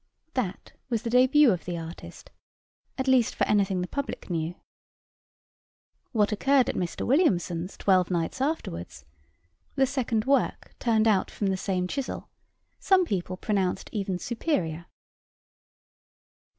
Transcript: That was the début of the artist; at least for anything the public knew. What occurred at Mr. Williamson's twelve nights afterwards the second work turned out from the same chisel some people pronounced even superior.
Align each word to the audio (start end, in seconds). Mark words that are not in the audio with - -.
That 0.33 0.71
was 0.89 1.03
the 1.03 1.11
début 1.11 1.53
of 1.53 1.65
the 1.65 1.77
artist; 1.77 2.31
at 2.97 3.07
least 3.07 3.35
for 3.35 3.43
anything 3.45 3.81
the 3.81 3.87
public 3.87 4.31
knew. 4.31 4.55
What 6.11 6.31
occurred 6.31 6.69
at 6.69 6.75
Mr. 6.75 7.05
Williamson's 7.05 7.77
twelve 7.77 8.09
nights 8.09 8.41
afterwards 8.41 9.05
the 9.75 9.85
second 9.85 10.25
work 10.25 10.73
turned 10.79 11.07
out 11.07 11.29
from 11.29 11.45
the 11.49 11.55
same 11.55 11.87
chisel 11.87 12.29
some 12.79 13.05
people 13.05 13.37
pronounced 13.37 13.91
even 13.93 14.17
superior. 14.17 14.87